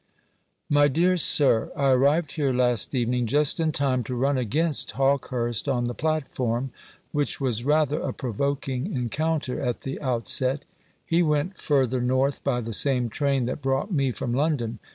[0.67, 5.69] My dear sir, I arrived here last evening just in time to run against Hawkehurst
[5.69, 6.71] on the platform,
[7.11, 10.65] which was rather a provoking encounter at the outset.
[11.05, 14.79] He went further north by the same train that brought me from London.